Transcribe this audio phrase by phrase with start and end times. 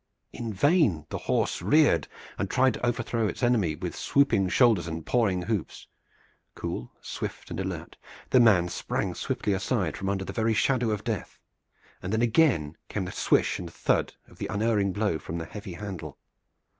[0.33, 2.07] In vain the horse reared
[2.39, 5.85] and tried to overthrow its enemy with swooping shoulders and pawing hoofs.
[6.55, 7.97] Cool, swift and alert,
[8.31, 11.37] the man sprang swiftly aside from under the very shadow of death,
[12.01, 15.73] and then again came the swish and thud of the unerring blow from the heavy
[15.73, 16.17] handle.